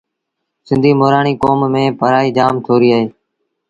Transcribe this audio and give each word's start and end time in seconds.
سنڌيٚ 0.67 0.99
مورآڻيٚ 0.99 1.39
ڪوم 1.43 1.59
ميݩ 1.73 1.95
پڙهآئيٚ 1.99 2.35
جآم 2.37 2.55
ٿوريٚ 2.65 2.93
اهي 2.95 3.05